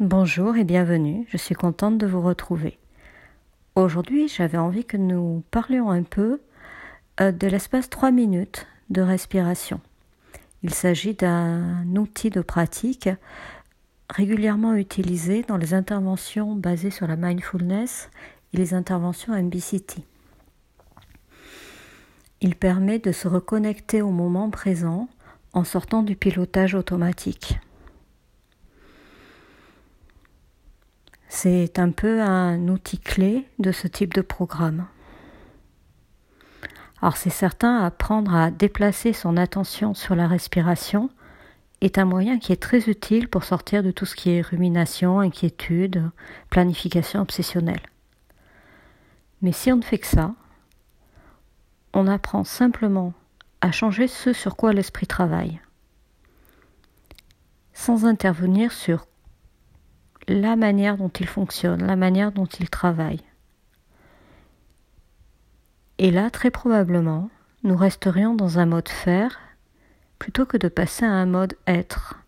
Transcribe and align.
Bonjour 0.00 0.56
et 0.56 0.64
bienvenue, 0.64 1.26
je 1.28 1.36
suis 1.36 1.54
contente 1.54 1.98
de 1.98 2.06
vous 2.06 2.22
retrouver. 2.22 2.78
Aujourd'hui, 3.74 4.28
j'avais 4.28 4.56
envie 4.56 4.86
que 4.86 4.96
nous 4.96 5.44
parlions 5.50 5.90
un 5.90 6.04
peu 6.04 6.40
euh, 7.20 7.32
de 7.32 7.46
l'espace 7.46 7.90
3 7.90 8.10
minutes 8.10 8.66
de 8.88 9.02
respiration. 9.02 9.78
Il 10.62 10.72
s'agit 10.72 11.12
d'un 11.12 11.84
outil 11.96 12.30
de 12.30 12.40
pratique 12.40 13.10
régulièrement 14.08 14.72
utilisé 14.72 15.42
dans 15.42 15.58
les 15.58 15.74
interventions 15.74 16.54
basées 16.54 16.88
sur 16.88 17.06
la 17.06 17.16
mindfulness 17.16 18.08
et 18.54 18.56
les 18.56 18.72
interventions 18.72 19.34
MBCT. 19.34 19.98
Il 22.40 22.56
permet 22.56 23.00
de 23.00 23.12
se 23.12 23.28
reconnecter 23.28 24.00
au 24.00 24.12
moment 24.12 24.48
présent 24.48 25.10
en 25.52 25.64
sortant 25.64 26.02
du 26.02 26.16
pilotage 26.16 26.74
automatique. 26.74 27.60
C'est 31.32 31.78
un 31.78 31.92
peu 31.92 32.20
un 32.20 32.66
outil 32.66 32.98
clé 32.98 33.46
de 33.60 33.70
ce 33.70 33.86
type 33.86 34.12
de 34.14 34.20
programme. 34.20 34.86
Alors 37.00 37.16
c'est 37.16 37.30
certain, 37.30 37.84
apprendre 37.84 38.34
à 38.34 38.50
déplacer 38.50 39.12
son 39.12 39.36
attention 39.36 39.94
sur 39.94 40.16
la 40.16 40.26
respiration 40.26 41.08
est 41.80 41.98
un 41.98 42.04
moyen 42.04 42.40
qui 42.40 42.50
est 42.50 42.60
très 42.60 42.90
utile 42.90 43.28
pour 43.28 43.44
sortir 43.44 43.84
de 43.84 43.92
tout 43.92 44.06
ce 44.06 44.16
qui 44.16 44.30
est 44.30 44.40
rumination, 44.40 45.20
inquiétude, 45.20 46.10
planification 46.50 47.20
obsessionnelle. 47.20 47.86
Mais 49.40 49.52
si 49.52 49.70
on 49.70 49.76
ne 49.76 49.82
fait 49.82 49.98
que 49.98 50.08
ça, 50.08 50.34
on 51.94 52.08
apprend 52.08 52.42
simplement 52.42 53.14
à 53.60 53.70
changer 53.70 54.08
ce 54.08 54.32
sur 54.32 54.56
quoi 54.56 54.72
l'esprit 54.72 55.06
travaille, 55.06 55.60
sans 57.72 58.04
intervenir 58.04 58.72
sur 58.72 59.06
la 60.28 60.56
manière 60.56 60.96
dont 60.96 61.08
il 61.08 61.26
fonctionne, 61.26 61.86
la 61.86 61.96
manière 61.96 62.32
dont 62.32 62.46
il 62.46 62.70
travaille. 62.70 63.22
Et 65.98 66.10
là, 66.10 66.30
très 66.30 66.50
probablement, 66.50 67.30
nous 67.62 67.76
resterions 67.76 68.34
dans 68.34 68.58
un 68.58 68.66
mode 68.66 68.88
faire 68.88 69.38
plutôt 70.18 70.46
que 70.46 70.56
de 70.56 70.68
passer 70.68 71.04
à 71.04 71.12
un 71.12 71.26
mode 71.26 71.56
être, 71.66 72.22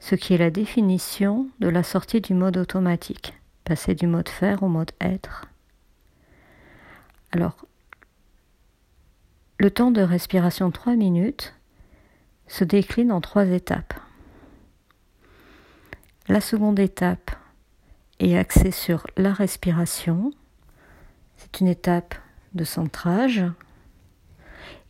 ce 0.00 0.14
qui 0.14 0.34
est 0.34 0.38
la 0.38 0.50
définition 0.50 1.48
de 1.60 1.68
la 1.68 1.82
sortie 1.82 2.20
du 2.20 2.34
mode 2.34 2.56
automatique, 2.56 3.34
passer 3.64 3.94
du 3.94 4.06
mode 4.06 4.28
faire 4.28 4.62
au 4.62 4.68
mode 4.68 4.92
être. 5.00 5.46
Alors, 7.32 7.66
le 9.58 9.70
temps 9.70 9.90
de 9.90 10.02
respiration 10.02 10.70
3 10.70 10.94
minutes 10.94 11.54
se 12.46 12.64
décline 12.64 13.10
en 13.10 13.20
trois 13.20 13.46
étapes. 13.46 13.94
La 16.26 16.40
seconde 16.40 16.78
étape 16.78 17.32
est 18.18 18.34
axée 18.34 18.70
sur 18.70 19.06
la 19.18 19.34
respiration. 19.34 20.32
C'est 21.36 21.60
une 21.60 21.68
étape 21.68 22.14
de 22.54 22.64
centrage. 22.64 23.44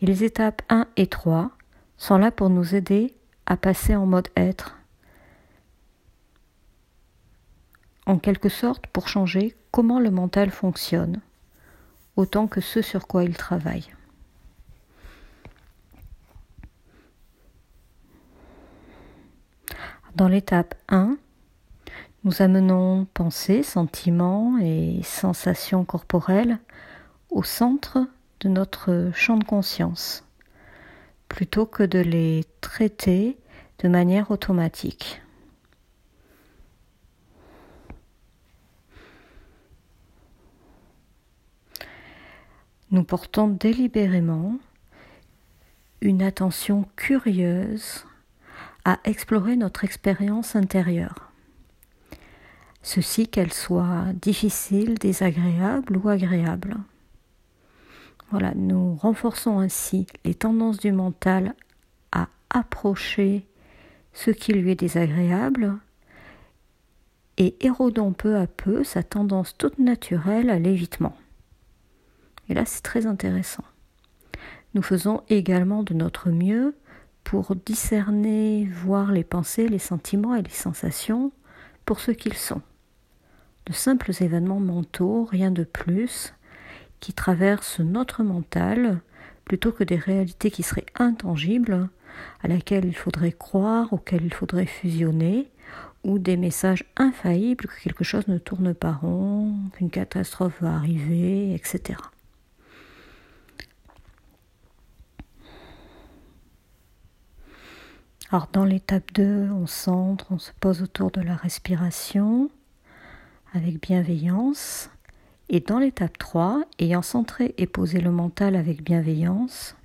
Et 0.01 0.07
les 0.07 0.23
étapes 0.23 0.63
1 0.69 0.87
et 0.97 1.09
3 1.09 1.51
sont 1.97 2.19
là 2.19 2.31
pour 2.31 2.51
nous 2.51 2.77
aider 2.77 3.17
à 3.47 3.57
passer 3.57 3.97
en 3.97 4.07
mode 4.07 4.29
être. 4.37 4.77
En 8.07 8.19
quelque 8.19 8.49
sorte 8.49 8.87
pour 8.87 9.09
changer 9.09 9.57
comment 9.73 9.99
le 9.99 10.13
mental 10.13 10.51
fonctionne, 10.51 11.21
autant 12.15 12.47
que 12.47 12.61
ce 12.61 12.81
sur 12.81 13.09
quoi 13.09 13.25
il 13.25 13.37
travaille. 13.37 13.93
Dans 20.15 20.29
l'étape 20.29 20.77
1, 20.89 21.17
nous 22.25 22.41
amenons 22.41 23.07
pensées, 23.13 23.63
sentiments 23.63 24.57
et 24.59 25.01
sensations 25.03 25.85
corporelles 25.85 26.59
au 27.31 27.43
centre 27.43 27.99
de 28.41 28.49
notre 28.49 29.11
champ 29.15 29.37
de 29.37 29.45
conscience, 29.45 30.25
plutôt 31.29 31.67
que 31.67 31.83
de 31.83 31.99
les 31.99 32.45
traiter 32.63 33.37
de 33.81 33.89
manière 33.89 34.31
automatique. 34.31 35.21
Nous 42.91 43.05
portons 43.05 43.49
délibérément 43.49 44.57
une 46.01 46.23
attention 46.23 46.87
curieuse 46.97 48.07
à 48.87 48.99
explorer 49.05 49.57
notre 49.57 49.85
expérience 49.85 50.55
intérieure. 50.57 51.34
Ceci 52.85 53.29
qu'elle 53.29 53.53
soit 53.53 54.13
difficile, 54.21 54.99
désagréable 54.99 55.97
ou 55.97 56.11
agréable. 56.11 56.77
Voilà, 58.31 58.53
nous 58.55 58.95
renforçons 58.97 59.59
ainsi 59.59 60.07
les 60.27 60.35
tendances 60.35 60.77
du 60.77 60.93
mental 60.93 61.55
à 62.13 62.29
approcher 62.51 63.47
ce 64.13 64.31
qui 64.31 64.53
lui 64.53 64.73
est 64.73 64.77
désagréable 64.77 65.79
et 67.39 67.57
érodons 67.65 68.13
peu 68.13 68.37
à 68.37 68.47
peu 68.47 68.85
sa 68.85 69.03
tendance 69.03 69.57
toute 69.57 69.79
naturelle 69.79 70.51
à 70.51 70.59
l'évitement. 70.59 71.17
Et 72.51 72.55
là, 72.55 72.67
c'est 72.67 72.83
très 72.83 73.07
intéressant. 73.07 73.65
Nous 74.75 74.83
faisons 74.83 75.23
également 75.31 75.85
de 75.85 75.95
notre 75.95 76.29
mieux 76.29 76.77
pour 77.25 77.57
discerner, 77.57 78.67
voir 78.67 79.11
les 79.11 79.25
pensées, 79.25 79.69
les 79.69 79.79
sentiments 79.79 80.35
et 80.35 80.43
les 80.43 80.51
sensations 80.51 81.33
pour 81.87 81.99
ce 81.99 82.11
qu'ils 82.11 82.35
sont. 82.35 82.61
De 83.67 83.73
simples 83.73 84.13
événements 84.21 84.61
mentaux, 84.61 85.25
rien 85.25 85.51
de 85.51 85.65
plus, 85.65 86.35
qui 87.01 87.13
traversent 87.13 87.81
notre 87.81 88.23
mental 88.23 89.01
plutôt 89.45 89.73
que 89.73 89.85
des 89.85 89.97
réalités 89.97 90.51
qui 90.51 90.63
seraient 90.63 90.87
intangibles, 90.99 91.89
à 92.43 92.49
laquelle 92.49 92.85
il 92.85 92.97
faudrait 92.97 93.33
croire, 93.33 93.93
auxquelles 93.93 94.25
il 94.25 94.33
faudrait 94.33 94.67
fusionner, 94.67 95.51
ou 96.03 96.19
des 96.19 96.37
messages 96.37 96.85
infaillibles 96.97 97.67
que 97.67 97.83
quelque 97.83 98.05
chose 98.05 98.29
ne 98.29 98.39
tourne 98.39 98.75
pas 98.75 98.93
rond, 98.93 99.55
qu'une 99.75 99.91
catastrophe 99.91 100.61
va 100.61 100.75
arriver, 100.75 101.55
etc. 101.55 101.99
Alors 108.31 108.49
dans 108.53 108.65
l'étape 108.65 109.13
2, 109.15 109.49
on 109.51 109.67
centre, 109.67 110.27
on 110.31 110.39
se 110.39 110.53
pose 110.61 110.83
autour 110.83 111.11
de 111.11 111.21
la 111.21 111.37
respiration 111.37 112.51
avec 113.55 113.81
bienveillance. 113.81 114.91
Et 115.49 115.61
dans 115.61 115.79
l'étape 115.79 116.19
3, 116.19 116.65
ayant 116.79 117.03
centré 117.03 117.55
et 117.57 117.67
posé 117.67 118.01
le 118.01 118.11
mental 118.11 118.57
avec 118.57 118.83
bienveillance, 118.83 119.77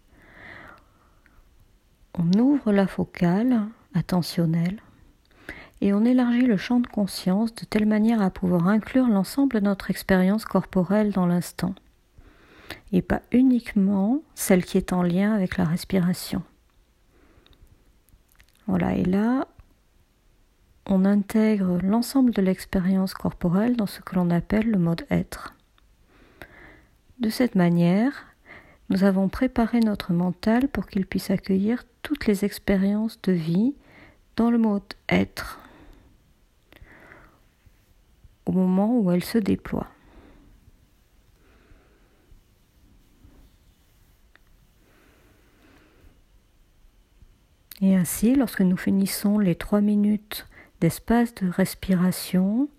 on 2.17 2.31
ouvre 2.39 2.71
la 2.71 2.87
focale 2.87 3.61
attentionnelle 3.93 4.81
et 5.81 5.93
on 5.93 6.03
élargit 6.03 6.45
le 6.45 6.57
champ 6.57 6.79
de 6.79 6.87
conscience 6.87 7.53
de 7.55 7.65
telle 7.65 7.85
manière 7.85 8.21
à 8.21 8.29
pouvoir 8.29 8.67
inclure 8.67 9.07
l'ensemble 9.07 9.55
de 9.55 9.65
notre 9.65 9.89
expérience 9.89 10.43
corporelle 10.43 11.11
dans 11.11 11.25
l'instant, 11.25 11.73
et 12.91 13.01
pas 13.01 13.21
uniquement 13.31 14.21
celle 14.35 14.65
qui 14.65 14.77
est 14.77 14.91
en 14.91 15.03
lien 15.03 15.33
avec 15.33 15.57
la 15.57 15.63
respiration. 15.63 16.43
Voilà, 18.67 18.93
et 18.95 19.05
là, 19.05 19.47
on 20.89 21.05
intègre 21.05 21.77
l'ensemble 21.83 22.31
de 22.31 22.41
l'expérience 22.41 23.13
corporelle 23.13 23.75
dans 23.75 23.85
ce 23.85 24.01
que 24.01 24.15
l'on 24.15 24.31
appelle 24.31 24.69
le 24.69 24.79
mode 24.79 25.05
être. 25.11 25.55
De 27.19 27.29
cette 27.29 27.53
manière, 27.53 28.25
nous 28.89 29.03
avons 29.03 29.29
préparé 29.29 29.81
notre 29.81 30.13
mental 30.13 30.67
pour 30.67 30.87
qu'il 30.87 31.05
puisse 31.05 31.29
accueillir 31.29 31.83
toutes 32.01 32.25
les 32.25 32.43
expériences 32.43 33.21
de 33.21 33.33
vie 33.33 33.75
dans 34.35 34.49
le 34.49 34.57
mode 34.57 34.81
être 35.09 35.59
au 38.47 38.51
moment 38.51 38.97
où 38.97 39.11
elles 39.11 39.23
se 39.23 39.37
déploient. 39.37 39.91
Et 47.81 47.95
ainsi, 47.95 48.33
lorsque 48.33 48.61
nous 48.61 48.75
finissons 48.75 49.37
les 49.37 49.55
trois 49.55 49.81
minutes 49.81 50.48
d'espace 50.79 51.33
de 51.35 51.49
respiration 51.49 52.69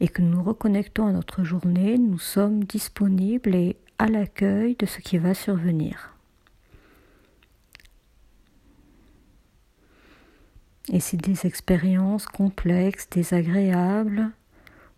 et 0.00 0.08
que 0.08 0.22
nous 0.22 0.42
reconnectons 0.42 1.06
à 1.06 1.12
notre 1.12 1.44
journée, 1.44 1.98
nous 1.98 2.18
sommes 2.18 2.64
disponibles 2.64 3.54
et 3.54 3.76
à 3.98 4.06
l'accueil 4.06 4.74
de 4.76 4.86
ce 4.86 5.00
qui 5.00 5.18
va 5.18 5.34
survenir. 5.34 6.16
Et 10.92 11.00
si 11.00 11.16
des 11.16 11.46
expériences 11.46 12.26
complexes, 12.26 13.08
désagréables 13.08 14.30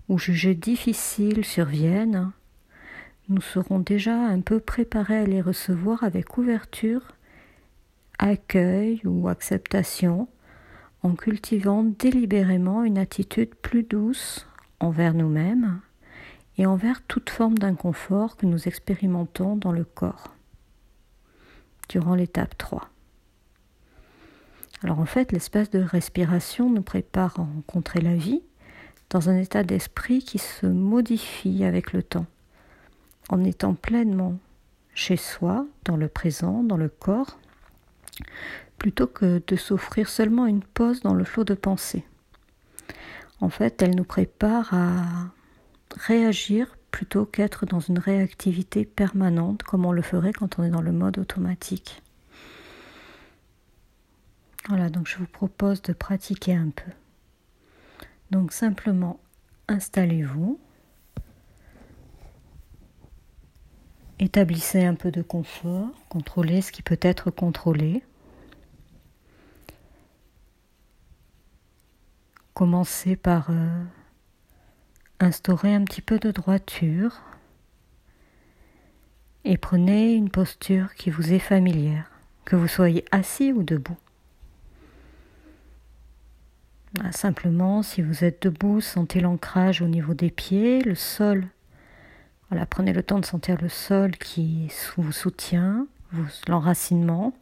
ou 0.08 0.18
jugées 0.18 0.54
difficiles 0.54 1.44
surviennent, 1.44 2.32
nous 3.28 3.40
serons 3.40 3.78
déjà 3.78 4.14
un 4.14 4.40
peu 4.40 4.60
préparés 4.60 5.18
à 5.18 5.26
les 5.26 5.40
recevoir 5.40 6.02
avec 6.02 6.36
ouverture 6.36 7.02
accueil 8.18 9.00
ou 9.04 9.28
acceptation 9.28 10.28
en 11.04 11.14
cultivant 11.14 11.84
délibérément 11.84 12.82
une 12.82 12.96
attitude 12.96 13.54
plus 13.54 13.82
douce 13.82 14.46
envers 14.80 15.12
nous-mêmes 15.12 15.80
et 16.56 16.64
envers 16.64 17.02
toute 17.02 17.28
forme 17.28 17.58
d'inconfort 17.58 18.36
que 18.36 18.46
nous 18.46 18.66
expérimentons 18.66 19.54
dans 19.54 19.70
le 19.70 19.84
corps 19.84 20.34
durant 21.90 22.14
l'étape 22.14 22.56
3. 22.56 22.88
Alors 24.82 24.98
en 24.98 25.04
fait, 25.04 25.30
l'espace 25.30 25.70
de 25.70 25.80
respiration 25.80 26.70
nous 26.70 26.82
prépare 26.82 27.38
à 27.38 27.42
rencontrer 27.42 28.00
la 28.00 28.16
vie 28.16 28.42
dans 29.10 29.28
un 29.28 29.36
état 29.36 29.62
d'esprit 29.62 30.20
qui 30.20 30.38
se 30.38 30.66
modifie 30.66 31.64
avec 31.64 31.92
le 31.92 32.02
temps, 32.02 32.26
en 33.28 33.44
étant 33.44 33.74
pleinement 33.74 34.38
chez 34.94 35.16
soi, 35.16 35.66
dans 35.84 35.96
le 35.96 36.08
présent, 36.08 36.62
dans 36.62 36.78
le 36.78 36.88
corps, 36.88 37.38
plutôt 38.78 39.06
que 39.06 39.42
de 39.46 39.56
s'offrir 39.56 40.08
seulement 40.08 40.46
une 40.46 40.62
pause 40.62 41.00
dans 41.00 41.14
le 41.14 41.24
flot 41.24 41.44
de 41.44 41.54
pensée. 41.54 42.04
En 43.40 43.48
fait, 43.48 43.82
elle 43.82 43.94
nous 43.94 44.04
prépare 44.04 44.72
à 44.72 45.04
réagir 45.96 46.76
plutôt 46.90 47.26
qu'être 47.26 47.66
dans 47.66 47.80
une 47.80 47.98
réactivité 47.98 48.84
permanente 48.84 49.62
comme 49.64 49.84
on 49.84 49.92
le 49.92 50.02
ferait 50.02 50.32
quand 50.32 50.58
on 50.58 50.62
est 50.62 50.70
dans 50.70 50.80
le 50.80 50.92
mode 50.92 51.18
automatique. 51.18 52.02
Voilà, 54.68 54.88
donc 54.88 55.08
je 55.08 55.18
vous 55.18 55.26
propose 55.26 55.82
de 55.82 55.92
pratiquer 55.92 56.54
un 56.54 56.70
peu. 56.70 56.90
Donc 58.30 58.52
simplement 58.52 59.20
installez-vous, 59.68 60.58
établissez 64.18 64.84
un 64.84 64.94
peu 64.94 65.10
de 65.10 65.22
confort, 65.22 65.88
contrôlez 66.08 66.62
ce 66.62 66.72
qui 66.72 66.82
peut 66.82 66.98
être 67.02 67.30
contrôlé. 67.30 68.02
Commencez 72.54 73.16
par 73.16 73.48
euh, 73.50 73.84
instaurez 75.18 75.74
un 75.74 75.82
petit 75.82 76.00
peu 76.00 76.18
de 76.20 76.30
droiture 76.30 77.20
et 79.44 79.58
prenez 79.58 80.14
une 80.14 80.30
posture 80.30 80.94
qui 80.94 81.10
vous 81.10 81.32
est 81.32 81.40
familière, 81.40 82.10
que 82.44 82.56
vous 82.56 82.68
soyez 82.68 83.04
assis 83.10 83.52
ou 83.52 83.62
debout. 83.62 83.98
Ah, 87.02 87.10
simplement, 87.10 87.82
si 87.82 88.02
vous 88.02 88.24
êtes 88.24 88.42
debout, 88.42 88.80
sentez 88.80 89.18
l'ancrage 89.18 89.82
au 89.82 89.88
niveau 89.88 90.14
des 90.14 90.30
pieds, 90.30 90.80
le 90.80 90.94
sol. 90.94 91.48
Prenez 92.70 92.92
le 92.92 93.02
temps 93.02 93.18
de 93.18 93.24
sentir 93.24 93.60
le 93.60 93.68
sol 93.68 94.12
qui 94.12 94.70
vous 94.96 95.10
soutient, 95.10 95.88
l'enracinement. 96.46 97.34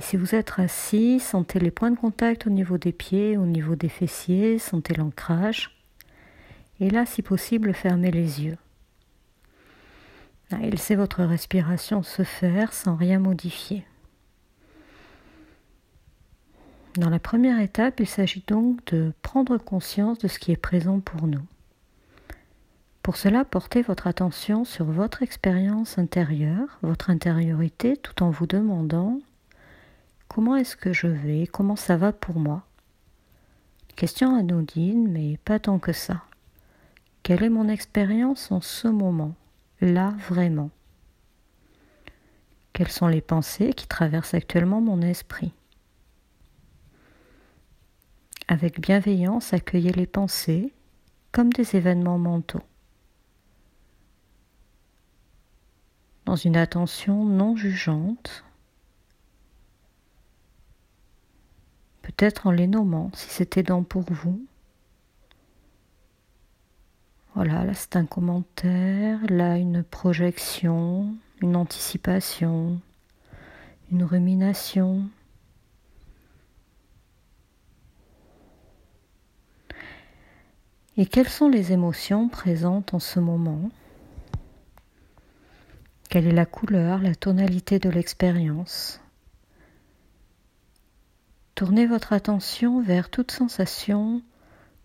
Et 0.00 0.02
si 0.02 0.16
vous 0.16 0.34
êtes 0.34 0.54
assis, 0.56 1.20
sentez 1.20 1.60
les 1.60 1.70
points 1.70 1.90
de 1.90 1.98
contact 1.98 2.46
au 2.46 2.50
niveau 2.50 2.78
des 2.78 2.90
pieds, 2.90 3.36
au 3.36 3.44
niveau 3.44 3.74
des 3.74 3.90
fessiers, 3.90 4.58
sentez 4.58 4.94
l'ancrage. 4.94 5.76
Et 6.80 6.88
là, 6.88 7.04
si 7.04 7.20
possible, 7.20 7.74
fermez 7.74 8.10
les 8.10 8.42
yeux. 8.42 8.56
Et 10.62 10.70
laissez 10.70 10.94
votre 10.94 11.22
respiration 11.22 12.02
se 12.02 12.22
faire 12.22 12.72
sans 12.72 12.96
rien 12.96 13.18
modifier. 13.18 13.84
Dans 16.94 17.10
la 17.10 17.18
première 17.18 17.60
étape, 17.60 18.00
il 18.00 18.08
s'agit 18.08 18.42
donc 18.46 18.82
de 18.86 19.12
prendre 19.20 19.58
conscience 19.58 20.16
de 20.16 20.28
ce 20.28 20.38
qui 20.38 20.50
est 20.50 20.56
présent 20.56 21.00
pour 21.00 21.26
nous. 21.26 21.44
Pour 23.02 23.18
cela, 23.18 23.44
portez 23.44 23.82
votre 23.82 24.06
attention 24.06 24.64
sur 24.64 24.86
votre 24.86 25.22
expérience 25.22 25.98
intérieure, 25.98 26.78
votre 26.80 27.10
intériorité, 27.10 27.98
tout 27.98 28.22
en 28.22 28.30
vous 28.30 28.46
demandant 28.46 29.20
comment 30.30 30.54
est-ce 30.54 30.76
que 30.76 30.92
je 30.92 31.08
vais, 31.08 31.48
comment 31.48 31.74
ça 31.74 31.96
va 31.96 32.12
pour 32.12 32.38
moi? 32.38 32.62
Question 33.96 34.36
anodine, 34.36 35.10
mais 35.10 35.38
pas 35.44 35.58
tant 35.58 35.80
que 35.80 35.92
ça. 35.92 36.22
Quelle 37.24 37.42
est 37.42 37.50
mon 37.50 37.68
expérience 37.68 38.52
en 38.52 38.60
ce 38.60 38.86
moment, 38.86 39.34
là 39.80 40.14
vraiment 40.28 40.70
Quelles 42.72 42.92
sont 42.92 43.08
les 43.08 43.20
pensées 43.20 43.72
qui 43.72 43.88
traversent 43.88 44.34
actuellement 44.34 44.80
mon 44.80 45.02
esprit? 45.02 45.52
Avec 48.46 48.80
bienveillance, 48.80 49.52
accueillez 49.52 49.92
les 49.92 50.06
pensées 50.06 50.72
comme 51.32 51.52
des 51.52 51.74
événements 51.74 52.18
mentaux. 52.18 52.62
Dans 56.24 56.36
une 56.36 56.56
attention 56.56 57.24
non 57.24 57.56
jugeante, 57.56 58.44
peut-être 62.12 62.46
en 62.46 62.50
les 62.50 62.66
nommant 62.66 63.10
si 63.14 63.28
c'est 63.30 63.56
aidant 63.56 63.82
pour 63.82 64.04
vous. 64.10 64.44
Voilà, 67.34 67.64
là 67.64 67.74
c'est 67.74 67.96
un 67.96 68.06
commentaire, 68.06 69.20
là 69.28 69.56
une 69.56 69.82
projection, 69.82 71.14
une 71.40 71.56
anticipation, 71.56 72.80
une 73.92 74.02
rumination. 74.02 75.08
Et 80.96 81.06
quelles 81.06 81.28
sont 81.28 81.48
les 81.48 81.72
émotions 81.72 82.28
présentes 82.28 82.92
en 82.92 82.98
ce 82.98 83.20
moment? 83.20 83.70
Quelle 86.10 86.26
est 86.26 86.32
la 86.32 86.46
couleur, 86.46 86.98
la 86.98 87.14
tonalité 87.14 87.78
de 87.78 87.88
l'expérience? 87.88 89.00
Tournez 91.54 91.86
votre 91.86 92.12
attention 92.12 92.80
vers 92.80 93.10
toute 93.10 93.30
sensation 93.30 94.22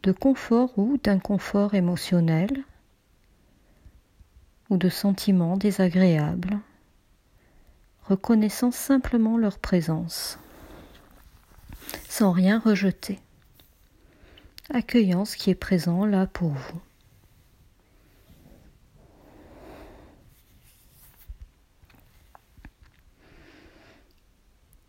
de 0.03 0.11
confort 0.11 0.77
ou 0.77 0.97
d'inconfort 0.97 1.73
émotionnel 1.73 2.63
ou 4.69 4.77
de 4.77 4.89
sentiments 4.89 5.57
désagréables, 5.57 6.59
reconnaissant 8.03 8.71
simplement 8.71 9.37
leur 9.37 9.59
présence, 9.59 10.39
sans 12.09 12.31
rien 12.31 12.59
rejeter, 12.59 13.19
accueillant 14.73 15.25
ce 15.25 15.37
qui 15.37 15.49
est 15.49 15.55
présent 15.55 16.05
là 16.05 16.27
pour 16.27 16.49
vous. 16.49 16.81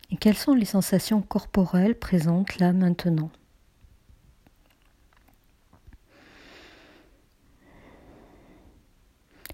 Et 0.09 0.15
quelles 0.17 0.37
sont 0.37 0.53
les 0.53 0.65
sensations 0.65 1.21
corporelles 1.21 1.97
présentes 1.97 2.59
là 2.59 2.71
maintenant? 2.71 3.29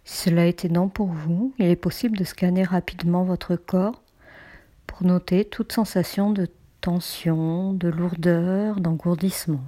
Si 0.06 0.30
cela 0.30 0.48
est 0.48 0.64
aidant 0.66 0.90
pour 0.90 1.08
vous, 1.08 1.54
il 1.58 1.66
est 1.66 1.76
possible 1.76 2.18
de 2.18 2.24
scanner 2.24 2.64
rapidement 2.64 3.24
votre 3.24 3.56
corps 3.56 4.04
pour 4.86 5.04
noter 5.04 5.46
toute 5.46 5.72
sensation 5.72 6.32
de 6.32 6.48
tension, 6.82 7.74
de 7.74 7.88
lourdeur, 7.88 8.80
d'engourdissement. 8.80 9.64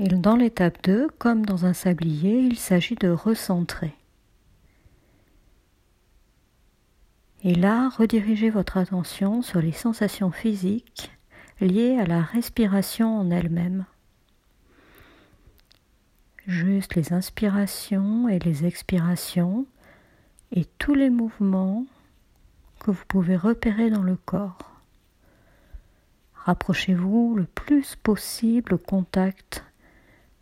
Et 0.00 0.08
dans 0.08 0.36
l'étape 0.36 0.82
2, 0.84 1.08
comme 1.18 1.44
dans 1.44 1.64
un 1.64 1.72
sablier, 1.72 2.38
il 2.38 2.56
s'agit 2.56 2.94
de 2.94 3.08
recentrer. 3.08 3.97
Et 7.44 7.54
là, 7.54 7.88
redirigez 7.96 8.50
votre 8.50 8.76
attention 8.76 9.42
sur 9.42 9.60
les 9.60 9.72
sensations 9.72 10.30
physiques 10.30 11.12
liées 11.60 11.98
à 11.98 12.06
la 12.06 12.20
respiration 12.20 13.18
en 13.20 13.30
elle-même 13.30 13.84
juste 16.48 16.94
les 16.94 17.12
inspirations 17.12 18.26
et 18.28 18.38
les 18.38 18.64
expirations 18.64 19.66
et 20.50 20.64
tous 20.78 20.94
les 20.94 21.10
mouvements 21.10 21.84
que 22.80 22.90
vous 22.90 23.04
pouvez 23.06 23.36
repérer 23.36 23.90
dans 23.90 24.02
le 24.02 24.16
corps. 24.16 24.80
Rapprochez-vous 26.34 27.34
le 27.36 27.44
plus 27.44 27.96
possible 27.96 28.74
au 28.74 28.78
contact 28.78 29.64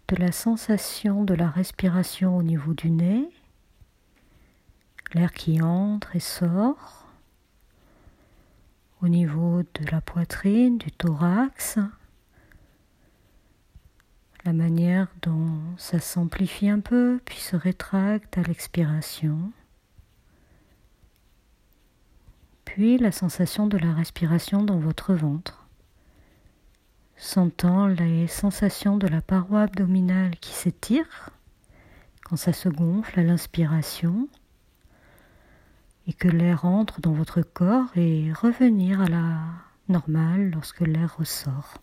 de 0.09 0.17
la 0.17 0.31
sensation 0.31 1.25
de 1.25 1.35
la 1.35 1.49
respiration 1.49 2.37
au 2.37 2.45
niveau 2.45 2.73
du 2.73 2.91
nez, 2.91 3.29
l'air 5.15 5.33
qui 5.33 5.63
entre 5.63 6.17
et 6.17 6.21
sort, 6.21 7.07
au 9.03 9.09
niveau 9.09 9.63
de 9.63 9.91
la 9.91 10.01
poitrine, 10.01 10.79
du 10.79 10.91
thorax, 10.91 11.79
la 14.45 14.53
manière 14.53 15.09
dont 15.23 15.61
ça 15.77 15.99
s'amplifie 16.01 16.69
un 16.69 16.81
peu 16.81 17.21
puis 17.25 17.39
se 17.39 17.57
rétracte 17.57 18.39
à 18.39 18.43
l'expiration. 18.43 19.53
Puis 22.65 22.99
la 22.99 23.13
sensation 23.13 23.67
de 23.67 23.77
la 23.77 23.93
respiration 23.93 24.63
dans 24.63 24.79
votre 24.79 25.15
ventre. 25.15 25.67
Sentant 27.17 27.87
les 27.87 28.27
sensations 28.27 28.99
de 28.99 29.09
la 29.09 29.23
paroi 29.23 29.63
abdominale 29.63 30.37
qui 30.37 30.53
s'étire 30.53 31.31
quand 32.25 32.37
ça 32.37 32.53
se 32.53 32.69
gonfle 32.69 33.21
à 33.21 33.23
l'inspiration 33.23 34.29
et 36.07 36.13
que 36.13 36.29
l'air 36.29 36.65
entre 36.65 37.01
dans 37.01 37.13
votre 37.13 37.43
corps 37.43 37.97
et 37.97 38.33
revenir 38.33 39.01
à 39.01 39.09
la 39.09 39.39
normale 39.89 40.51
lorsque 40.51 40.81
l'air 40.81 41.17
ressort. 41.19 41.79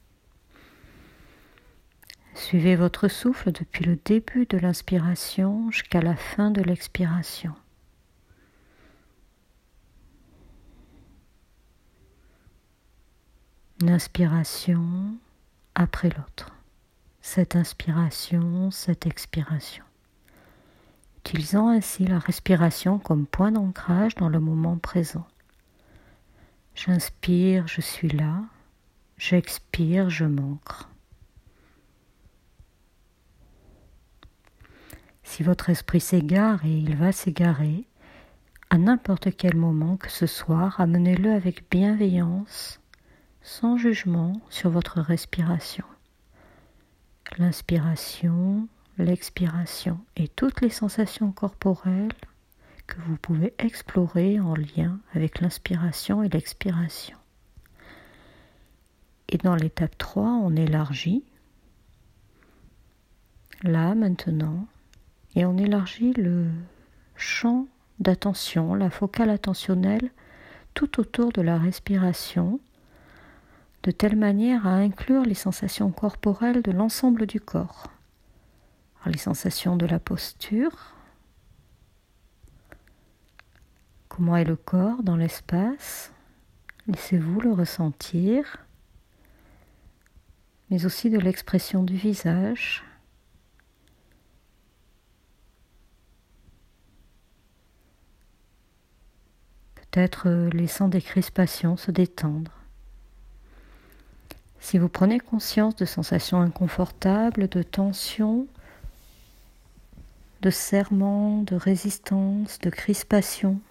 Suivez 2.35 2.75
votre 2.75 3.07
souffle 3.07 3.51
depuis 3.51 3.85
le 3.85 3.95
début 3.95 4.45
de 4.45 4.57
l'inspiration 4.57 5.69
jusqu'à 5.69 6.01
la 6.01 6.15
fin 6.15 6.51
de 6.51 6.61
l'expiration. 6.61 7.53
Une 13.81 13.89
inspiration 13.89 15.17
après 15.75 16.09
l'autre. 16.09 16.51
Cette 17.21 17.55
inspiration, 17.55 18.71
cette 18.71 19.05
expiration. 19.05 19.83
Utilisant 21.25 21.69
ainsi 21.69 22.05
la 22.05 22.19
respiration 22.19 22.99
comme 22.99 23.25
point 23.25 23.51
d'ancrage 23.51 24.15
dans 24.15 24.27
le 24.27 24.41
moment 24.41 24.77
présent. 24.77 25.25
J'inspire, 26.75 27.65
je 27.67 27.79
suis 27.79 28.09
là. 28.09 28.41
J'expire, 29.17 30.09
je 30.09 30.25
m'ancre. 30.25 30.89
Si 35.23 35.43
votre 35.43 35.69
esprit 35.69 36.01
s'égare 36.01 36.65
et 36.65 36.77
il 36.77 36.95
va 36.97 37.13
s'égarer, 37.13 37.85
à 38.69 38.77
n'importe 38.77 39.35
quel 39.37 39.55
moment 39.55 39.95
que 39.95 40.11
ce 40.11 40.25
soit, 40.25 40.67
ramenez-le 40.67 41.31
avec 41.31 41.69
bienveillance, 41.71 42.81
sans 43.41 43.77
jugement 43.77 44.33
sur 44.49 44.69
votre 44.69 44.99
respiration. 44.99 45.85
L'inspiration, 47.37 48.67
l'expiration 48.97 49.99
et 50.15 50.27
toutes 50.27 50.61
les 50.61 50.69
sensations 50.69 51.31
corporelles 51.31 52.11
que 52.87 52.99
vous 53.01 53.17
pouvez 53.17 53.53
explorer 53.59 54.39
en 54.39 54.55
lien 54.55 54.99
avec 55.13 55.41
l'inspiration 55.41 56.23
et 56.23 56.29
l'expiration. 56.29 57.17
Et 59.29 59.37
dans 59.37 59.55
l'étape 59.55 59.97
3, 59.97 60.23
on 60.23 60.55
élargit. 60.55 61.23
Là, 63.63 63.95
maintenant, 63.95 64.67
et 65.35 65.45
on 65.45 65.57
élargit 65.57 66.13
le 66.13 66.47
champ 67.15 67.67
d'attention, 67.99 68.75
la 68.75 68.89
focale 68.89 69.29
attentionnelle 69.29 70.11
tout 70.73 70.99
autour 70.99 71.31
de 71.31 71.41
la 71.41 71.57
respiration, 71.57 72.59
de 73.83 73.91
telle 73.91 74.15
manière 74.15 74.67
à 74.67 74.75
inclure 74.75 75.23
les 75.23 75.33
sensations 75.33 75.91
corporelles 75.91 76.61
de 76.61 76.71
l'ensemble 76.71 77.25
du 77.25 77.39
corps. 77.39 77.87
Les 79.09 79.17
sensations 79.17 79.75
de 79.75 79.85
la 79.85 79.99
posture, 79.99 80.95
comment 84.07 84.37
est 84.37 84.45
le 84.45 84.55
corps 84.55 85.03
dans 85.03 85.17
l'espace, 85.17 86.13
laissez-vous 86.87 87.41
le 87.41 87.51
ressentir, 87.51 88.57
mais 90.69 90.85
aussi 90.85 91.09
de 91.09 91.19
l'expression 91.19 91.83
du 91.83 91.95
visage, 91.95 92.83
peut-être 99.75 100.27
euh, 100.27 100.49
laissant 100.49 100.87
des 100.87 101.01
crispations 101.01 101.77
se 101.77 101.91
détendre. 101.91 102.51
Si 104.59 104.77
vous 104.77 104.89
prenez 104.89 105.19
conscience 105.19 105.75
de 105.75 105.85
sensations 105.85 106.39
inconfortables, 106.41 107.47
de 107.49 107.61
tension, 107.61 108.47
de 110.43 110.49
serrement, 110.49 111.41
de 111.41 111.55
résistance, 111.55 112.59
de 112.59 112.69
crispation, 112.69 113.61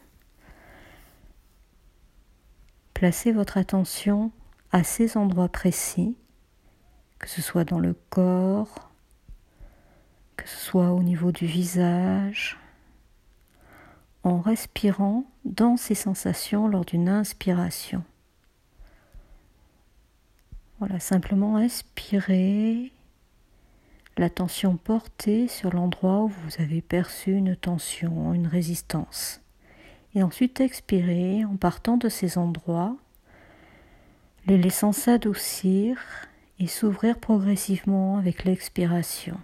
placez 2.95 3.31
votre 3.31 3.59
attention 3.59 4.33
à 4.73 4.83
ces 4.83 5.19
endroits 5.19 5.51
précis, 5.51 6.17
que 7.19 7.29
ce 7.29 7.43
soit 7.43 7.65
dans 7.65 7.79
le 7.79 7.95
corps, 8.09 8.91
que 10.39 10.49
ce 10.49 10.57
soit 10.57 10.93
au 10.93 11.03
niveau 11.03 11.31
du 11.31 11.45
visage, 11.45 12.59
en 14.23 14.41
respirant 14.41 15.25
dans 15.45 15.77
ces 15.77 15.95
sensations 15.95 16.69
lors 16.69 16.87
d'une 16.87 17.11
inspiration. 17.11 18.03
Voilà, 20.79 20.99
simplement 21.01 21.57
inspirer, 21.57 22.93
la 24.19 24.31
tension 24.31 24.77
portée 24.77 25.49
sur 25.49 25.73
l'endroit 25.73 26.23
où 26.23 26.29
vous 26.29 26.63
avez 26.63 26.83
perçu 26.83 27.33
une 27.33 27.57
tension, 27.57 28.35
une 28.35 28.47
résistance. 28.47 29.41
Et 30.15 30.23
ensuite 30.23 30.61
expirer 30.61 31.45
en 31.45 31.57
partant 31.57 31.97
de 31.97 32.09
ces 32.09 32.37
endroits, 32.37 32.97
les 34.47 34.59
laissant 34.59 34.93
s'adoucir 34.93 35.99
et 36.59 36.67
s'ouvrir 36.67 37.19
progressivement 37.19 38.19
avec 38.19 38.45
l'expiration. 38.45 39.39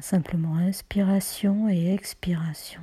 Simplement 0.00 0.56
inspiration 0.56 1.68
et 1.68 1.92
expiration. 1.94 2.80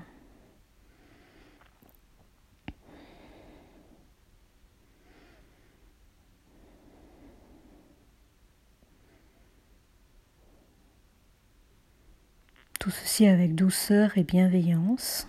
Tout 12.83 12.91
ceci 12.91 13.27
avec 13.27 13.55
douceur 13.55 14.17
et 14.17 14.25
bienveillance. 14.25 15.25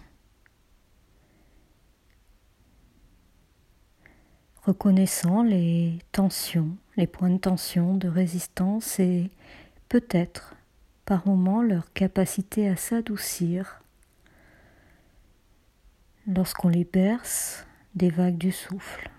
Reconnaissant 4.64 5.44
les 5.44 6.00
tensions, 6.10 6.76
les 6.96 7.06
points 7.06 7.30
de 7.30 7.38
tension, 7.38 7.94
de 7.94 8.08
résistance 8.08 8.98
et 8.98 9.30
peut-être 9.88 10.56
par 11.04 11.28
moments 11.28 11.62
leur 11.62 11.92
capacité 11.92 12.68
à 12.68 12.74
s'adoucir 12.74 13.84
lorsqu'on 16.26 16.70
les 16.70 16.82
berce 16.82 17.68
des 17.94 18.10
vagues 18.10 18.36
du 18.36 18.50
souffle. 18.50 19.13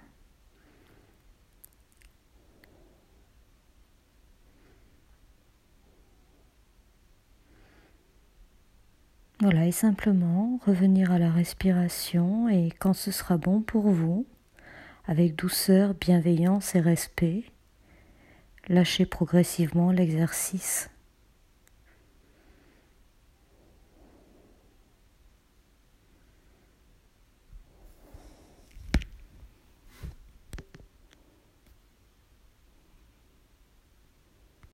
Voilà, 9.41 9.65
et 9.65 9.71
simplement 9.73 10.61
revenir 10.65 11.11
à 11.11 11.19
la 11.19 11.29
respiration 11.29 12.47
et 12.47 12.69
quand 12.79 12.93
ce 12.93 13.11
sera 13.11 13.37
bon 13.37 13.61
pour 13.61 13.89
vous, 13.89 14.25
avec 15.07 15.35
douceur, 15.35 15.93
bienveillance 15.93 16.73
et 16.73 16.79
respect, 16.79 17.43
lâchez 18.69 19.05
progressivement 19.05 19.91
l'exercice. 19.91 20.89